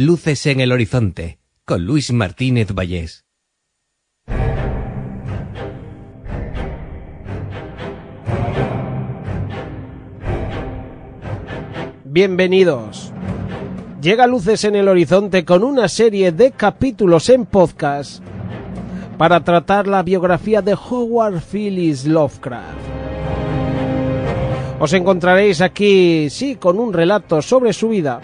Luces 0.00 0.46
en 0.46 0.60
el 0.60 0.70
horizonte, 0.70 1.40
con 1.64 1.84
Luis 1.84 2.12
Martínez 2.12 2.72
Vallés. 2.72 3.24
Bienvenidos. 12.04 13.12
Llega 14.00 14.28
Luces 14.28 14.62
en 14.62 14.76
el 14.76 14.86
Horizonte 14.86 15.44
con 15.44 15.64
una 15.64 15.88
serie 15.88 16.30
de 16.30 16.52
capítulos 16.52 17.28
en 17.28 17.44
podcast 17.44 18.22
para 19.16 19.42
tratar 19.42 19.88
la 19.88 20.04
biografía 20.04 20.62
de 20.62 20.74
Howard 20.74 21.40
Phillips 21.40 22.06
Lovecraft. 22.06 22.78
Os 24.78 24.92
encontraréis 24.92 25.60
aquí, 25.60 26.30
sí, 26.30 26.54
con 26.54 26.78
un 26.78 26.92
relato 26.92 27.42
sobre 27.42 27.72
su 27.72 27.88
vida, 27.88 28.20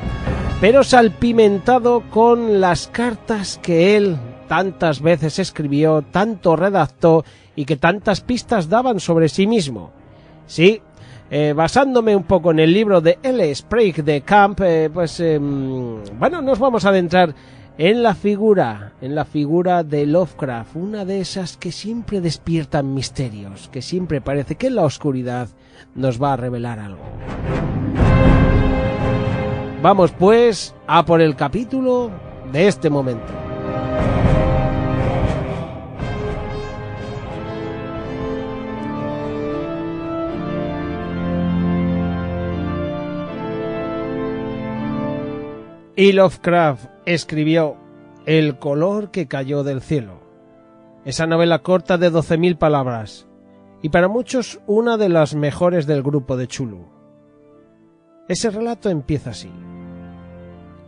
pero 0.61 0.83
salpimentado 0.85 2.03
con 2.11 2.61
las 2.61 2.89
cartas 2.89 3.59
que 3.63 3.97
él 3.97 4.17
tantas 4.49 5.01
veces 5.01 5.39
escribió, 5.39 6.03
tanto 6.03 6.57
redactó 6.57 7.25
y 7.57 7.65
que 7.65 7.77
tantas 7.77 8.21
pistas 8.21 8.69
daban 8.69 9.01
sobre 9.01 9.29
sí 9.29 9.47
mismo. 9.47 9.91
Sí, 10.47 10.81
eh, 11.31 11.53
basándome 11.55 12.15
un 12.15 12.25
poco 12.25 12.51
en 12.51 12.61
el 12.61 12.73
libro 12.73 13.01
de 13.01 13.19
L. 13.23 13.55
Sprague 13.55 14.03
de 14.03 14.21
Camp, 14.21 14.61
eh, 14.61 14.91
pues 14.93 15.19
em, 15.21 16.03
bueno, 16.19 16.43
nos 16.43 16.59
vamos 16.59 16.85
a 16.85 16.91
adentrar 16.91 17.35
en 17.77 18.03
la 18.03 18.15
figura, 18.15 18.93
en 19.01 19.15
la 19.15 19.25
figura 19.25 19.83
de 19.83 20.07
Lovecraft, 20.07 20.77
una 20.77 21.05
de 21.05 21.21
esas 21.21 21.57
que 21.57 21.73
siempre 21.73 22.21
despiertan 22.21 22.95
misterios, 22.95 23.69
que 23.73 23.83
siempre 23.83 24.21
parece 24.21 24.55
que 24.55 24.69
en 24.69 24.77
la 24.77 24.85
oscuridad 24.85 25.49
nos 25.95 26.23
va 26.23 26.35
a 26.35 26.37
revelar 26.37 26.79
algo. 26.79 27.03
Vamos 29.85 30.13
pues 30.13 30.75
a 30.87 31.05
por 31.05 31.21
el 31.21 31.37
capítulo 31.37 32.11
de 32.51 32.69
este 32.69 32.89
momento. 32.89 33.31
Y 45.95 46.13
Lovecraft 46.13 46.87
escribió 47.05 47.77
El 48.25 48.59
color 48.59 49.11
que 49.11 49.29
cayó 49.29 49.65
del 49.65 49.83
cielo. 49.83 50.23
Esa 51.05 51.27
novela 51.27 51.59
corta 51.59 51.99
de 51.99 52.11
12.000 52.11 52.57
palabras, 52.57 53.29
y 53.83 53.91
para 53.91 54.09
muchos 54.09 54.63
una 54.67 54.97
de 54.97 55.11
las 55.11 55.35
mejores 55.35 55.87
del 55.87 56.03
grupo 56.03 56.39
de 56.39 56.49
Chulu. 56.49 56.87
Ese 58.27 58.49
relato 58.49 58.89
empieza 58.89 59.29
así. 59.29 59.53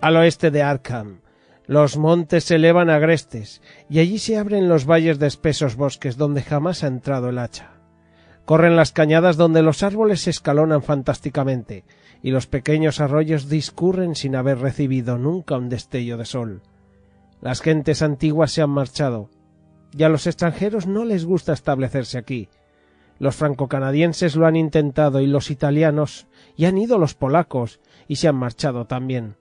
Al 0.00 0.16
oeste 0.16 0.50
de 0.50 0.62
Arkham, 0.62 1.20
los 1.66 1.97
montes 1.97 2.44
se 2.44 2.56
elevan 2.56 2.91
agrestes, 2.91 3.62
y 3.89 3.98
allí 3.98 4.19
se 4.19 4.36
abren 4.36 4.69
los 4.69 4.86
valles 4.86 5.19
de 5.19 5.27
espesos 5.27 5.75
bosques 5.75 6.16
donde 6.16 6.42
jamás 6.42 6.84
ha 6.84 6.86
entrado 6.86 7.30
el 7.30 7.38
hacha. 7.38 7.80
Corren 8.44 8.77
las 8.77 8.92
cañadas 8.92 9.36
donde 9.36 9.62
los 9.62 9.83
árboles 9.83 10.20
se 10.20 10.30
escalonan 10.30 10.83
fantásticamente, 10.83 11.84
y 12.22 12.30
los 12.30 12.47
pequeños 12.47 13.00
arroyos 13.00 13.48
discurren 13.48 14.14
sin 14.14 14.36
haber 14.36 14.58
recibido 14.58 15.19
nunca 15.19 15.56
un 15.56 15.69
destello 15.69 16.19
de 16.19 16.27
sol. 16.27 16.62
Las 17.41 17.60
gentes 17.60 18.03
antiguas 18.03 18.53
se 18.53 18.62
han 18.62 18.70
marchado, 18.70 19.31
y 19.97 20.05
a 20.05 20.08
los 20.08 20.27
extranjeros 20.27 20.86
no 20.86 21.05
les 21.05 21.25
gusta 21.25 21.53
establecerse 21.55 22.19
aquí. 22.19 22.48
Los 23.19 23.34
franco-canadienses 23.34 24.36
lo 24.36 24.47
han 24.47 24.56
intentado 24.56 25.20
y 25.20 25.27
los 25.27 25.50
italianos, 25.50 26.28
y 26.55 26.66
han 26.66 26.77
ido 26.77 26.98
los 26.98 27.14
polacos, 27.14 27.81
y 28.06 28.16
se 28.16 28.28
han 28.28 28.36
marchado 28.36 28.86
también. 28.86 29.36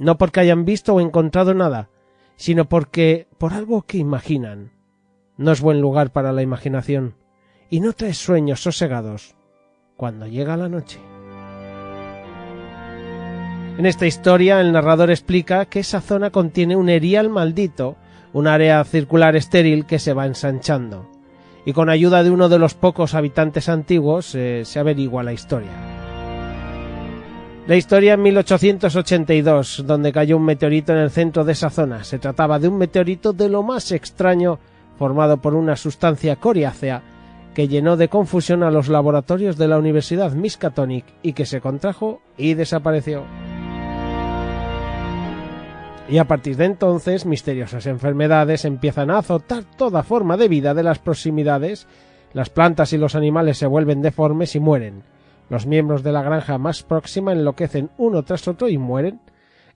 No 0.00 0.16
porque 0.16 0.40
hayan 0.40 0.64
visto 0.64 0.94
o 0.94 1.00
encontrado 1.00 1.52
nada, 1.52 1.90
sino 2.36 2.64
porque 2.70 3.28
por 3.36 3.52
algo 3.52 3.82
que 3.82 3.98
imaginan. 3.98 4.72
No 5.36 5.52
es 5.52 5.60
buen 5.60 5.82
lugar 5.82 6.10
para 6.10 6.32
la 6.32 6.40
imaginación, 6.40 7.16
y 7.68 7.80
no 7.80 7.92
trae 7.92 8.14
sueños 8.14 8.62
sosegados 8.62 9.36
cuando 9.96 10.26
llega 10.26 10.56
la 10.56 10.70
noche. 10.70 10.98
En 13.76 13.84
esta 13.84 14.06
historia 14.06 14.60
el 14.62 14.72
narrador 14.72 15.10
explica 15.10 15.66
que 15.66 15.80
esa 15.80 16.00
zona 16.00 16.30
contiene 16.30 16.76
un 16.76 16.88
erial 16.88 17.28
maldito, 17.28 17.96
un 18.32 18.46
área 18.46 18.82
circular 18.84 19.36
estéril 19.36 19.84
que 19.84 19.98
se 19.98 20.14
va 20.14 20.24
ensanchando, 20.24 21.10
y 21.66 21.74
con 21.74 21.90
ayuda 21.90 22.22
de 22.22 22.30
uno 22.30 22.48
de 22.48 22.58
los 22.58 22.72
pocos 22.72 23.14
habitantes 23.14 23.68
antiguos 23.68 24.34
eh, 24.34 24.62
se 24.64 24.78
averigua 24.78 25.22
la 25.22 25.34
historia. 25.34 25.89
La 27.70 27.76
historia 27.76 28.14
en 28.14 28.22
1882, 28.22 29.84
donde 29.86 30.10
cayó 30.10 30.38
un 30.38 30.44
meteorito 30.44 30.90
en 30.90 30.98
el 30.98 31.12
centro 31.12 31.44
de 31.44 31.52
esa 31.52 31.70
zona. 31.70 32.02
Se 32.02 32.18
trataba 32.18 32.58
de 32.58 32.66
un 32.66 32.76
meteorito 32.76 33.32
de 33.32 33.48
lo 33.48 33.62
más 33.62 33.92
extraño, 33.92 34.58
formado 34.98 35.36
por 35.36 35.54
una 35.54 35.76
sustancia 35.76 36.34
coriácea 36.34 37.00
que 37.54 37.68
llenó 37.68 37.96
de 37.96 38.08
confusión 38.08 38.64
a 38.64 38.72
los 38.72 38.88
laboratorios 38.88 39.56
de 39.56 39.68
la 39.68 39.78
Universidad 39.78 40.32
Miskatonic 40.32 41.04
y 41.22 41.32
que 41.32 41.46
se 41.46 41.60
contrajo 41.60 42.20
y 42.36 42.54
desapareció. 42.54 43.22
Y 46.08 46.18
a 46.18 46.24
partir 46.24 46.56
de 46.56 46.64
entonces 46.64 47.24
misteriosas 47.24 47.86
enfermedades 47.86 48.64
empiezan 48.64 49.12
a 49.12 49.18
azotar 49.18 49.62
toda 49.62 50.02
forma 50.02 50.36
de 50.36 50.48
vida 50.48 50.74
de 50.74 50.82
las 50.82 50.98
proximidades, 50.98 51.86
las 52.32 52.50
plantas 52.50 52.92
y 52.92 52.98
los 52.98 53.14
animales 53.14 53.58
se 53.58 53.68
vuelven 53.68 54.02
deformes 54.02 54.56
y 54.56 54.58
mueren, 54.58 55.04
los 55.50 55.66
miembros 55.66 56.02
de 56.02 56.12
la 56.12 56.22
granja 56.22 56.56
más 56.56 56.82
próxima 56.82 57.32
enloquecen 57.32 57.90
uno 57.98 58.22
tras 58.22 58.48
otro 58.48 58.68
y 58.68 58.78
mueren, 58.78 59.20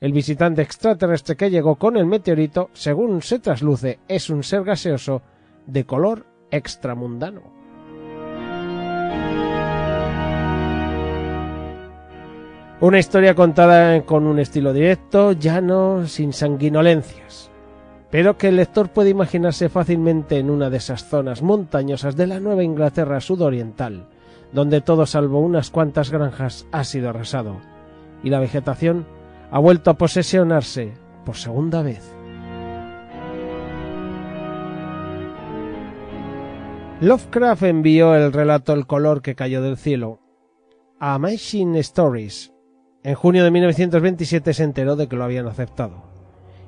el 0.00 0.12
visitante 0.12 0.62
extraterrestre 0.62 1.36
que 1.36 1.50
llegó 1.50 1.76
con 1.76 1.96
el 1.96 2.06
meteorito, 2.06 2.70
según 2.72 3.20
se 3.22 3.40
trasluce, 3.40 3.98
es 4.08 4.30
un 4.30 4.42
ser 4.42 4.62
gaseoso 4.64 5.22
de 5.66 5.84
color 5.84 6.26
extramundano. 6.50 7.42
Una 12.80 12.98
historia 12.98 13.34
contada 13.34 14.02
con 14.02 14.26
un 14.26 14.38
estilo 14.38 14.72
directo, 14.72 15.32
llano, 15.32 16.06
sin 16.06 16.32
sanguinolencias, 16.32 17.50
pero 18.10 18.36
que 18.36 18.48
el 18.48 18.56
lector 18.56 18.90
puede 18.90 19.10
imaginarse 19.10 19.68
fácilmente 19.68 20.38
en 20.38 20.50
una 20.50 20.70
de 20.70 20.76
esas 20.76 21.08
zonas 21.08 21.42
montañosas 21.42 22.14
de 22.14 22.26
la 22.26 22.40
Nueva 22.40 22.62
Inglaterra 22.62 23.20
sudoriental, 23.20 24.08
donde 24.54 24.80
todo 24.80 25.04
salvo 25.04 25.40
unas 25.40 25.70
cuantas 25.70 26.10
granjas 26.10 26.66
ha 26.72 26.84
sido 26.84 27.10
arrasado, 27.10 27.56
y 28.22 28.30
la 28.30 28.38
vegetación 28.38 29.04
ha 29.50 29.58
vuelto 29.58 29.90
a 29.90 29.98
posesionarse 29.98 30.94
por 31.26 31.36
segunda 31.36 31.82
vez. 31.82 32.10
Lovecraft 37.00 37.64
envió 37.64 38.14
el 38.14 38.32
relato 38.32 38.72
El 38.72 38.86
color 38.86 39.20
que 39.20 39.34
cayó 39.34 39.60
del 39.60 39.76
cielo 39.76 40.20
a 41.00 41.14
Amazing 41.14 41.74
Stories, 41.76 42.52
en 43.02 43.14
junio 43.14 43.44
de 43.44 43.50
1927 43.50 44.54
se 44.54 44.62
enteró 44.62 44.96
de 44.96 45.08
que 45.08 45.16
lo 45.16 45.24
habían 45.24 45.46
aceptado. 45.46 46.04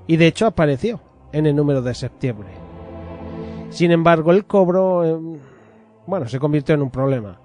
Y 0.06 0.18
de 0.18 0.26
hecho 0.26 0.46
apareció 0.46 1.00
en 1.32 1.46
el 1.46 1.56
número 1.56 1.80
de 1.80 1.94
septiembre. 1.94 2.48
Sin 3.70 3.92
embargo, 3.92 4.32
el 4.32 4.44
cobro, 4.44 5.04
em, 5.04 5.38
bueno, 6.06 6.28
se 6.28 6.38
convirtió 6.38 6.74
en 6.74 6.82
un 6.82 6.90
problema. 6.90 7.40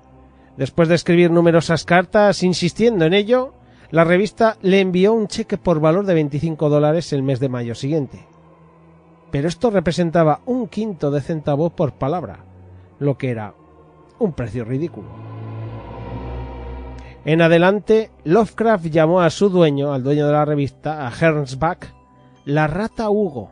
Después 0.58 0.90
de 0.90 0.96
escribir 0.96 1.32
numerosas 1.32 1.86
cartas 1.86 2.44
insistiendo 2.44 3.06
en 3.06 3.14
ello, 3.14 3.54
la 3.90 4.04
revista 4.04 4.58
le 4.62 4.80
envió 4.80 5.14
un 5.14 5.28
cheque 5.28 5.58
por 5.58 5.80
valor 5.80 6.06
de 6.06 6.14
25 6.14 6.70
dólares 6.70 7.12
el 7.14 7.24
mes 7.24 7.40
de 7.40 7.50
mayo 7.50 7.76
siguiente. 7.76 8.26
Pero 9.32 9.48
esto 9.48 9.70
representaba 9.70 10.42
un 10.46 10.68
quinto 10.68 11.12
de 11.12 11.22
centavo 11.22 11.70
por 11.70 11.94
palabra, 11.94 12.40
lo 13.00 13.18
que 13.18 13.32
era 13.32 13.54
un 14.20 14.34
precio 14.34 14.66
ridículo. 14.66 15.10
En 17.24 17.42
adelante, 17.42 18.12
Lovecraft 18.24 18.86
llamó 18.86 19.22
a 19.22 19.30
su 19.30 19.50
dueño, 19.50 19.94
al 19.94 20.04
dueño 20.04 20.26
de 20.26 20.34
la 20.34 20.46
revista, 20.46 21.08
a 21.08 21.12
Hernsback, 21.12 21.94
la 22.46 22.68
rata 22.68 23.10
Hugo. 23.10 23.52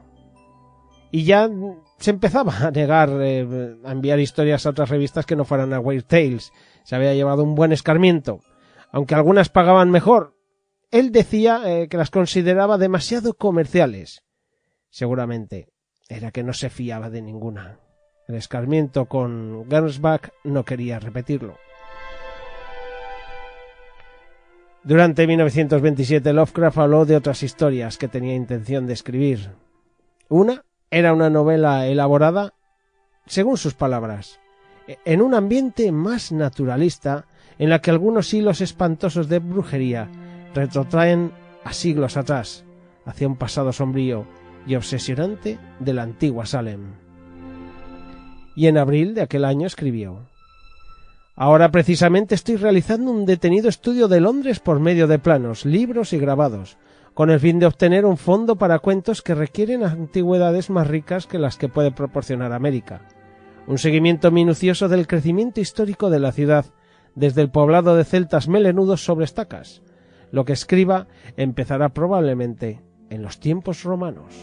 Y 1.11 1.23
ya 1.23 1.50
se 1.97 2.11
empezaba 2.11 2.56
a 2.67 2.71
negar 2.71 3.09
eh, 3.21 3.77
a 3.83 3.91
enviar 3.91 4.19
historias 4.19 4.65
a 4.65 4.69
otras 4.69 4.89
revistas 4.89 5.25
que 5.25 5.35
no 5.35 5.45
fueran 5.45 5.73
a 5.73 5.79
Weird 5.79 6.06
Tales. 6.06 6.51
Se 6.83 6.95
había 6.95 7.13
llevado 7.13 7.44
un 7.44 7.56
buen 7.56 7.71
escarmiento. 7.71 8.41
Aunque 8.91 9.15
algunas 9.15 9.50
pagaban 9.50 9.91
mejor, 9.91 10.35
él 10.91 11.11
decía 11.11 11.61
eh, 11.65 11.88
que 11.88 11.97
las 11.97 12.09
consideraba 12.09 12.77
demasiado 12.77 13.33
comerciales. 13.33 14.23
Seguramente 14.89 15.69
era 16.07 16.31
que 16.31 16.44
no 16.44 16.53
se 16.53 16.69
fiaba 16.69 17.09
de 17.09 17.21
ninguna. 17.21 17.79
El 18.27 18.35
escarmiento 18.35 19.06
con 19.06 19.67
Gernsback 19.69 20.33
no 20.44 20.63
quería 20.63 21.00
repetirlo. 21.00 21.57
Durante 24.83 25.27
1927 25.27 26.33
Lovecraft 26.33 26.77
habló 26.77 27.06
de 27.06 27.15
otras 27.15 27.44
historias 27.44 27.97
que 27.97 28.07
tenía 28.07 28.33
intención 28.33 28.88
de 28.88 28.94
escribir. 28.94 29.51
Una 30.29 30.63
era 30.91 31.13
una 31.13 31.30
novela 31.30 31.88
elaborada, 31.88 32.53
según 33.25 33.57
sus 33.57 33.74
palabras, 33.74 34.39
en 35.06 35.21
un 35.21 35.36
ambiente 35.36 35.91
más 35.91 36.31
naturalista 36.31 37.25
en 37.59 37.69
la 37.69 37.80
que 37.80 37.91
algunos 37.91 38.33
hilos 38.33 38.62
espantosos 38.62 39.30
de 39.30 39.39
brujería 39.39 40.09
retrotraen 40.53 41.31
a 41.63 41.74
siglos 41.74 42.18
atrás, 42.18 42.65
hacia 43.06 43.27
un 43.27 43.36
pasado 43.36 43.71
sombrío 43.71 44.25
y 44.65 44.75
obsesionante 44.75 45.59
de 45.80 45.94
la 45.94 46.03
antigua 46.03 46.45
Salem. 46.45 46.94
Y 48.56 48.68
en 48.68 48.77
abril 48.77 49.13
de 49.13 49.21
aquel 49.21 49.45
año 49.45 49.68
escribió 49.68 50.27
Ahora 51.35 51.71
precisamente 51.71 52.35
estoy 52.35 52.57
realizando 52.57 53.12
un 53.12 53.25
detenido 53.25 53.69
estudio 53.69 54.09
de 54.09 54.19
Londres 54.19 54.59
por 54.59 54.81
medio 54.81 55.07
de 55.07 55.19
planos, 55.19 55.63
libros 55.63 56.12
y 56.12 56.18
grabados, 56.18 56.77
con 57.19 57.31
el 57.31 57.42
fin 57.42 57.60
de 57.60 57.66
obtener 57.66 58.06
un 58.06 58.16
fondo 58.16 58.56
para 58.56 58.80
cuentos 58.80 59.21
que 59.21 59.36
requieren 59.36 59.83
antigüedades 59.83 60.69
más 60.69 60.88
ricas 60.88 61.27
que 61.27 61.38
las 61.38 61.57
que 61.57 61.68
puede 61.68 61.92
proporcionar 61.92 62.54
América. 62.54 63.01
Un 63.68 63.77
seguimiento 63.77 64.31
minucioso 64.31 64.88
del 64.88 65.06
crecimiento 65.06 65.60
histórico 65.60 66.10
de 66.10 66.21
la 66.21 66.31
ciudad, 66.31 66.68
desde 67.16 67.42
el 67.42 67.51
poblado 67.51 67.98
de 67.98 68.06
celtas 68.06 68.48
melenudos 68.48 69.04
sobre 69.04 69.25
estacas. 69.25 69.81
Lo 70.31 70.45
que 70.45 70.54
escriba 70.54 71.07
empezará 71.36 71.89
probablemente 71.89 72.81
en 73.10 73.21
los 73.21 73.42
tiempos 73.42 73.83
romanos. 73.83 74.33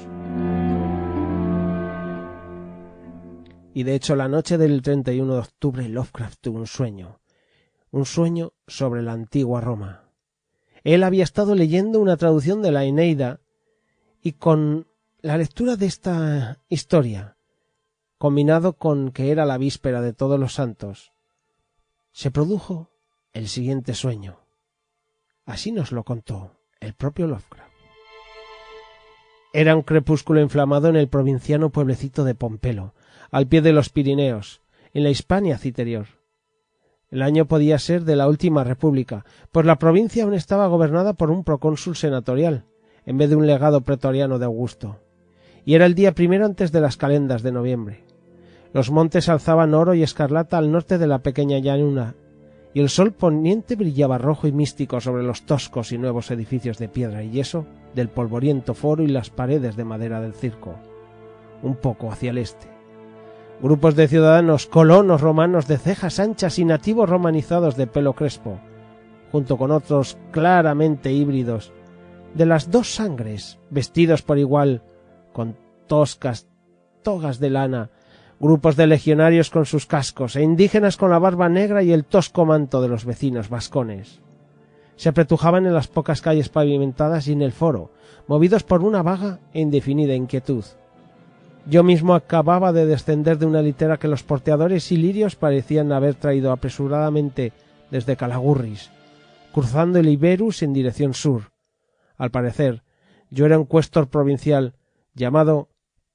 Y 3.73 3.84
de 3.84 3.94
hecho 3.94 4.17
la 4.17 4.28
noche 4.28 4.58
del 4.58 4.82
31 4.82 5.32
de 5.32 5.40
octubre 5.40 5.88
Lovecraft 5.88 6.40
tuvo 6.43 6.58
un 6.58 6.67
sueño, 6.67 7.20
un 7.90 8.05
sueño 8.05 8.52
sobre 8.67 9.00
la 9.00 9.12
antigua 9.12 9.62
Roma. 9.62 10.05
Él 10.86 11.02
había 11.02 11.24
estado 11.24 11.56
leyendo 11.56 11.98
una 11.98 12.16
traducción 12.16 12.62
de 12.62 12.70
la 12.70 12.84
Eneida 12.84 13.40
y 14.22 14.34
con 14.34 14.86
la 15.20 15.36
lectura 15.36 15.74
de 15.74 15.86
esta 15.86 16.60
historia, 16.68 17.36
combinado 18.18 18.74
con 18.74 19.10
que 19.10 19.32
era 19.32 19.44
la 19.46 19.58
víspera 19.58 20.00
de 20.00 20.12
todos 20.12 20.38
los 20.38 20.54
santos, 20.54 21.10
se 22.12 22.30
produjo 22.30 22.92
el 23.32 23.48
siguiente 23.48 23.94
sueño. 23.94 24.38
Así 25.44 25.72
nos 25.72 25.90
lo 25.90 26.04
contó 26.04 26.52
el 26.78 26.94
propio 26.94 27.26
Lovecraft. 27.26 27.72
Era 29.52 29.74
un 29.74 29.82
crepúsculo 29.82 30.40
inflamado 30.40 30.86
en 30.86 30.94
el 30.94 31.08
provinciano 31.08 31.70
pueblecito 31.70 32.22
de 32.22 32.36
Pompelo, 32.36 32.94
al 33.32 33.48
pie 33.48 33.60
de 33.60 33.72
los 33.72 33.88
Pirineos, 33.88 34.60
en 34.94 35.02
la 35.02 35.10
Hispania 35.10 35.58
citerior. 35.58 36.06
El 37.10 37.22
año 37.22 37.46
podía 37.46 37.78
ser 37.78 38.04
de 38.04 38.16
la 38.16 38.26
última 38.26 38.64
república, 38.64 39.24
pues 39.52 39.64
la 39.64 39.78
provincia 39.78 40.24
aún 40.24 40.34
estaba 40.34 40.66
gobernada 40.66 41.12
por 41.12 41.30
un 41.30 41.44
procónsul 41.44 41.94
senatorial, 41.94 42.64
en 43.04 43.16
vez 43.16 43.30
de 43.30 43.36
un 43.36 43.46
legado 43.46 43.82
pretoriano 43.82 44.40
de 44.40 44.46
Augusto, 44.46 44.98
y 45.64 45.74
era 45.74 45.86
el 45.86 45.94
día 45.94 46.12
primero 46.12 46.44
antes 46.44 46.72
de 46.72 46.80
las 46.80 46.96
calendas 46.96 47.42
de 47.42 47.52
noviembre. 47.52 48.04
Los 48.72 48.90
montes 48.90 49.28
alzaban 49.28 49.72
oro 49.72 49.94
y 49.94 50.02
escarlata 50.02 50.58
al 50.58 50.72
norte 50.72 50.98
de 50.98 51.06
la 51.06 51.20
pequeña 51.20 51.58
llanura, 51.58 52.16
y 52.74 52.80
el 52.80 52.90
sol 52.90 53.12
poniente 53.12 53.76
brillaba 53.76 54.18
rojo 54.18 54.48
y 54.48 54.52
místico 54.52 55.00
sobre 55.00 55.22
los 55.22 55.46
toscos 55.46 55.92
y 55.92 55.98
nuevos 55.98 56.30
edificios 56.32 56.76
de 56.76 56.88
piedra 56.88 57.22
y 57.22 57.30
yeso 57.30 57.66
del 57.94 58.08
polvoriento 58.08 58.74
foro 58.74 59.04
y 59.04 59.06
las 59.06 59.30
paredes 59.30 59.76
de 59.76 59.84
madera 59.84 60.20
del 60.20 60.34
circo, 60.34 60.74
un 61.62 61.76
poco 61.76 62.10
hacia 62.10 62.30
el 62.30 62.38
este. 62.38 62.75
Grupos 63.60 63.96
de 63.96 64.06
ciudadanos 64.06 64.66
colonos 64.66 65.22
romanos 65.22 65.66
de 65.66 65.78
cejas 65.78 66.20
anchas 66.20 66.58
y 66.58 66.64
nativos 66.64 67.08
romanizados 67.08 67.76
de 67.76 67.86
pelo 67.86 68.12
crespo, 68.12 68.58
junto 69.32 69.56
con 69.56 69.70
otros 69.70 70.18
claramente 70.30 71.10
híbridos, 71.12 71.72
de 72.34 72.44
las 72.44 72.70
dos 72.70 72.94
sangres, 72.94 73.58
vestidos 73.70 74.20
por 74.20 74.38
igual, 74.38 74.82
con 75.32 75.56
toscas 75.86 76.48
togas 77.02 77.38
de 77.38 77.48
lana, 77.48 77.90
grupos 78.38 78.76
de 78.76 78.86
legionarios 78.86 79.48
con 79.48 79.64
sus 79.64 79.86
cascos 79.86 80.36
e 80.36 80.42
indígenas 80.42 80.98
con 80.98 81.10
la 81.10 81.18
barba 81.18 81.48
negra 81.48 81.82
y 81.82 81.92
el 81.92 82.04
tosco 82.04 82.44
manto 82.44 82.82
de 82.82 82.88
los 82.88 83.06
vecinos 83.06 83.48
vascones. 83.48 84.20
Se 84.96 85.08
apretujaban 85.08 85.64
en 85.64 85.72
las 85.74 85.88
pocas 85.88 86.20
calles 86.20 86.50
pavimentadas 86.50 87.26
y 87.28 87.32
en 87.32 87.40
el 87.40 87.52
foro, 87.52 87.90
movidos 88.26 88.64
por 88.64 88.82
una 88.82 89.02
vaga 89.02 89.40
e 89.54 89.60
indefinida 89.60 90.14
inquietud. 90.14 90.64
Yo 91.68 91.82
mismo 91.82 92.14
acababa 92.14 92.72
de 92.72 92.86
descender 92.86 93.38
de 93.38 93.46
una 93.46 93.60
litera 93.60 93.98
que 93.98 94.06
los 94.06 94.22
porteadores 94.22 94.92
ilirios 94.92 95.34
parecían 95.34 95.90
haber 95.90 96.14
traído 96.14 96.52
apresuradamente 96.52 97.52
desde 97.90 98.16
Calagurris, 98.16 98.92
cruzando 99.52 99.98
el 99.98 100.08
Iberus 100.08 100.62
en 100.62 100.72
dirección 100.72 101.12
sur. 101.12 101.50
Al 102.16 102.30
parecer, 102.30 102.84
yo 103.30 103.46
era 103.46 103.58
un 103.58 103.64
cuestor 103.64 104.08
provincial 104.08 104.74
llamado 105.14 105.68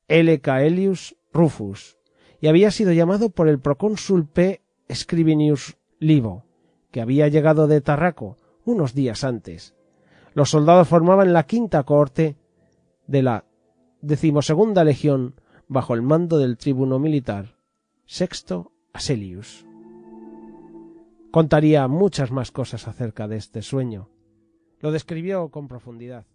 L. 0.07 0.39
Caelius 0.39 1.17
Rufus, 1.33 1.97
y 2.39 2.47
había 2.47 2.71
sido 2.71 2.93
llamado 2.93 3.29
por 3.29 3.49
el 3.49 3.59
procónsul 3.59 4.27
P. 4.27 4.61
Scribinius 4.89 5.77
Livo, 5.99 6.45
que 6.91 7.01
había 7.01 7.27
llegado 7.27 7.67
de 7.67 7.81
Tarraco 7.81 8.37
unos 8.63 8.93
días 8.93 9.25
antes. 9.25 9.75
Los 10.33 10.49
soldados 10.49 10.87
formaban 10.87 11.33
la 11.33 11.43
quinta 11.43 11.83
cohorte 11.83 12.37
de 13.07 13.21
la 13.21 13.45
decimosegunda 14.01 14.83
legión 14.83 15.35
bajo 15.67 15.93
el 15.93 16.01
mando 16.01 16.37
del 16.37 16.57
tribuno 16.57 16.99
militar 16.99 17.55
Sexto 18.05 18.73
Aselius. 18.93 19.65
Contaría 21.31 21.87
muchas 21.87 22.31
más 22.31 22.51
cosas 22.51 22.87
acerca 22.87 23.27
de 23.27 23.37
este 23.37 23.61
sueño. 23.61 24.09
Lo 24.81 24.91
describió 24.91 25.49
con 25.49 25.67
profundidad. 25.67 26.25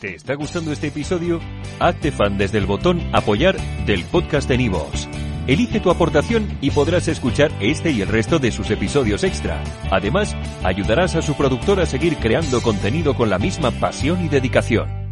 ¿Te 0.00 0.14
está 0.14 0.34
gustando 0.34 0.72
este 0.72 0.88
episodio? 0.88 1.40
Hazte 1.80 2.12
fan 2.12 2.38
desde 2.38 2.58
el 2.58 2.66
botón 2.66 3.00
Apoyar 3.12 3.56
del 3.86 4.04
podcast 4.04 4.48
de 4.48 4.58
Nivos. 4.58 5.08
Elige 5.46 5.80
tu 5.80 5.90
aportación 5.90 6.58
y 6.60 6.70
podrás 6.70 7.08
escuchar 7.08 7.50
este 7.60 7.90
y 7.92 8.02
el 8.02 8.08
resto 8.08 8.38
de 8.38 8.52
sus 8.52 8.70
episodios 8.70 9.24
extra. 9.24 9.62
Además, 9.90 10.36
ayudarás 10.62 11.14
a 11.14 11.22
su 11.22 11.34
productor 11.34 11.80
a 11.80 11.86
seguir 11.86 12.16
creando 12.16 12.60
contenido 12.60 13.14
con 13.14 13.30
la 13.30 13.38
misma 13.38 13.70
pasión 13.70 14.24
y 14.24 14.28
dedicación. 14.28 15.05